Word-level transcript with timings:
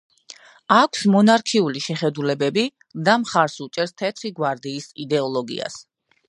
აქვს 0.75 1.01
მონარქიული 1.15 1.83
შეხედულებები 1.87 2.63
და 3.09 3.15
მხარს 3.25 3.59
უჭერს 3.67 3.95
თეთრი 4.03 4.33
გვარდიის 4.41 4.89
იდეოლოგიას. 5.07 5.79